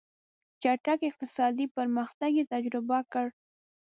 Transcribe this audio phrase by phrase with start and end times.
[0.61, 3.25] چټک اقتصادي پرمختګ یې تجربه کړ.